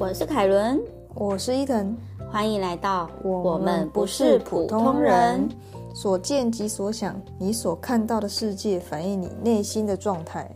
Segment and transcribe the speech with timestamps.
[0.00, 0.80] 我是凯伦，
[1.14, 1.94] 我是伊藤，
[2.32, 5.46] 欢迎来到我们不是普通人。
[5.94, 10.50] 所见即所想，你所看到的世界反映你内心的状态。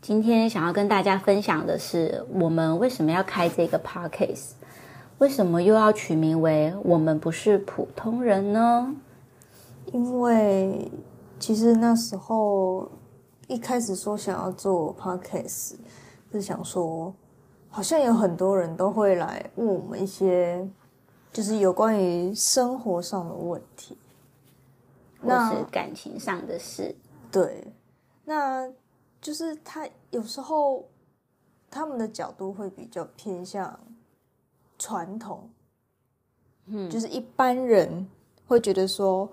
[0.00, 4.52] 今天想要跟大家分享的是，我们为什么要开这个 podcast？
[5.18, 8.96] 为什么又要取名为“我们不是普通人”呢？
[9.92, 10.90] 因为
[11.38, 12.88] 其实那时候
[13.50, 15.74] 一开始说想要做 podcast，
[16.30, 17.12] 是想说。
[17.72, 20.68] 好像有很多人都会来问我们一些，
[21.32, 23.96] 就是有关于生活上的问题，
[25.22, 26.92] 或是感情上的事。
[27.30, 27.72] 对，
[28.24, 28.68] 那
[29.20, 30.84] 就是他有时候
[31.70, 33.78] 他们的角度会比较偏向
[34.76, 35.48] 传统，
[36.66, 38.08] 嗯，就是一般人
[38.48, 39.30] 会觉得说。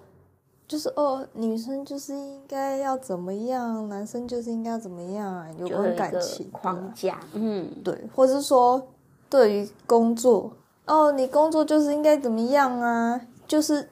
[0.68, 8.86] 就是哦，女生就是应该要怎么样，男生就是应该怎么样，有关感情框架，嗯，对，或者是说
[9.30, 10.52] 对于工作，
[10.86, 13.22] 哦，你工作就是应该怎么样啊？
[13.48, 13.88] 就是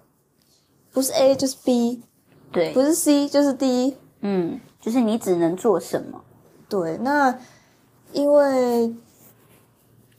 [0.91, 2.03] 不是 A 就是 B，
[2.51, 6.21] 对，不是 C 就是 D，嗯，就是你只能做什么？
[6.67, 7.39] 对，那
[8.11, 8.93] 因为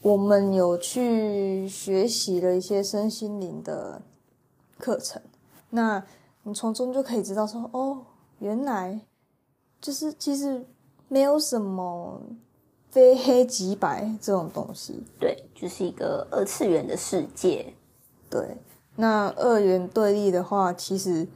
[0.01, 4.01] 我们有去学习了一些身心灵的
[4.79, 5.21] 课程，
[5.69, 6.03] 那。
[6.49, 8.07] 你从中就可以知道，说哦，
[8.39, 9.01] 原来
[9.81, 10.65] 就是其实
[11.09, 12.21] 没有什么
[12.89, 15.03] 非黑即白这种东西。
[15.19, 17.75] 对，就是一个二次元的世界。
[18.31, 18.59] 对，
[18.95, 21.27] 那二元对立的话，其实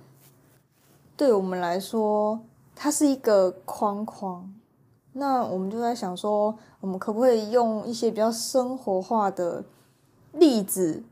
[1.17, 2.39] 对我们来说，
[2.77, 4.55] 它是一个框框。
[5.15, 9.65] 那我们就在想说，我们可不可以用一些比较生活化的
[10.31, 11.03] 例子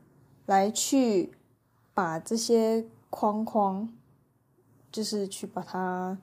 [0.45, 1.33] 来去
[1.93, 2.85] 把这些。
[3.09, 3.87] 框框，
[4.91, 6.17] 就是去把它，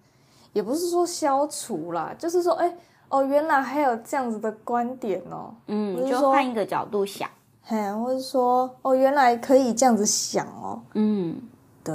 [0.52, 2.76] 也不是说消除啦，就是说，哎，
[3.08, 7.28] 哦，原来还有这样子的观点哦，嗯，就换一个角度想，
[7.62, 11.40] 嘿，或者说，哦，原来可以这样子想哦，嗯，
[11.84, 11.94] 对，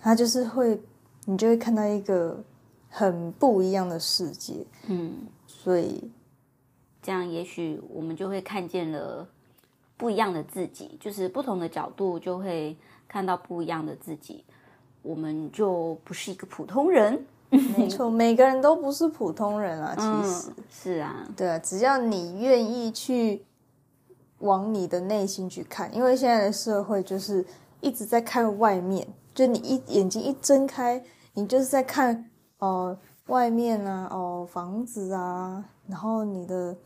[0.00, 0.80] 他就是会，
[1.26, 2.42] 你就会看到一个
[2.88, 5.14] 很不一样的世界，嗯，
[5.46, 6.10] 所以
[7.02, 9.26] 这样也许我们就会看见了
[10.00, 12.76] 不一样的自己，就是不同的角度就会。
[13.12, 14.44] 看到不一样的自己，
[15.02, 17.26] 我们就不是一个普通人。
[17.76, 19.96] 没错，每个人都不是普通人啊。
[19.98, 23.44] 其实是啊，对啊，只要你愿意去
[24.38, 27.44] 往你的内心去看，因为现在的社会就是
[27.80, 31.02] 一直在看外面，就你一眼睛一睁开，
[31.34, 32.96] 你就是在看哦
[33.26, 36.76] 外面啊，哦房子啊，然后你的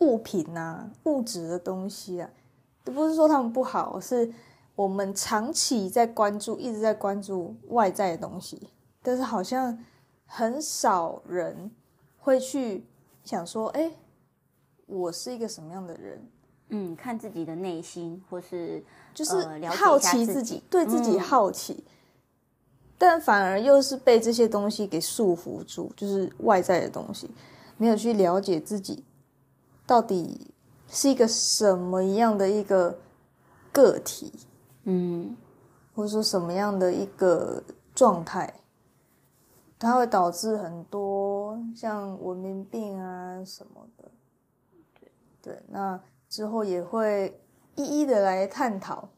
[0.00, 2.47] 物品啊，物质的东西啊，都
[2.84, 4.32] 不是说他们不好，是。
[4.74, 8.68] 我们长期在关注，一直在关注外在的东西，
[9.02, 9.76] 但是好像
[10.24, 11.72] 很少人
[12.16, 12.86] 会去
[13.24, 13.90] 想说：“哎，
[14.86, 16.24] 我是一个什么样的人？”
[16.70, 18.80] 嗯，看自己的内心，或是
[19.12, 21.82] 就是好奇自己，对自己好奇，
[22.96, 27.28] 但反而又是被这些东西给束缚住，就是外在的东西，
[27.78, 29.02] 没有去了解自己
[29.84, 30.52] 到底
[30.88, 32.98] 是一个什么样的一个
[33.72, 34.32] 个体。
[34.84, 35.36] 嗯，
[35.94, 37.62] 或者说什么样的一个
[37.94, 38.54] 状态，
[39.78, 44.10] 它会导致很多像文明病啊什么的。
[44.98, 45.10] 对
[45.42, 47.38] 对，那之后也会
[47.74, 49.08] 一一的来探讨。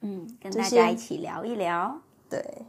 [0.00, 2.00] 嗯，跟大家一起聊一聊。
[2.30, 2.64] 对。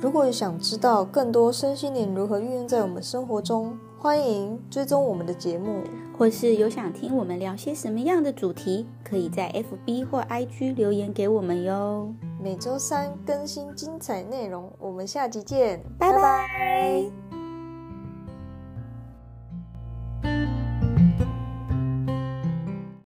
[0.00, 5.82] 如果想知道更多身心灵如何运用在我们生活中，欢迎追踪我们的节目，
[6.16, 12.14] 或是有想听我们聊些什么样的主题，可以在 FB 或 IG 留言给我们哟。
[12.40, 17.27] 每周三更新精彩内容，我们下集见，拜拜。